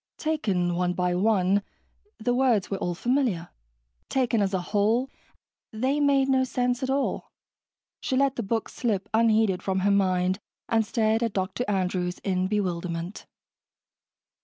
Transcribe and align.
Taken 0.17 0.73
one 0.73 0.93
by 0.93 1.13
one, 1.13 1.61
the 2.17 2.33
words 2.33 2.71
were 2.71 2.79
all 2.79 2.95
familiar 2.95 3.49
taken 4.09 4.41
as 4.41 4.51
a 4.51 4.59
whole, 4.73 5.11
they 5.71 5.99
made 5.99 6.27
no 6.27 6.43
sense 6.43 6.81
at 6.81 6.89
all. 6.89 7.29
She 8.01 8.17
let 8.17 8.35
the 8.35 8.41
book 8.41 8.67
slip 8.67 9.07
unheeded 9.13 9.61
from 9.61 9.81
her 9.81 9.91
mind 9.91 10.39
and 10.67 10.83
stared 10.83 11.21
at 11.21 11.33
Dr. 11.33 11.63
Andrews 11.67 12.17
in 12.23 12.47
bewilderment. 12.47 13.27